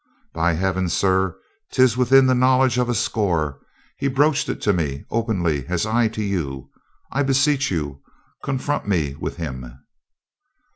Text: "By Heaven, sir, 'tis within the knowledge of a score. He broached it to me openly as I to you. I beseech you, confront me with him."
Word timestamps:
"By 0.33 0.53
Heaven, 0.53 0.89
sir, 0.89 1.35
'tis 1.71 1.95
within 1.95 2.25
the 2.25 2.33
knowledge 2.33 2.79
of 2.79 2.89
a 2.89 2.95
score. 2.95 3.59
He 3.97 4.07
broached 4.07 4.49
it 4.49 4.59
to 4.63 4.73
me 4.73 5.05
openly 5.11 5.67
as 5.67 5.85
I 5.85 6.07
to 6.07 6.23
you. 6.23 6.71
I 7.11 7.21
beseech 7.21 7.69
you, 7.69 8.01
confront 8.43 8.87
me 8.87 9.13
with 9.19 9.35
him." 9.37 9.85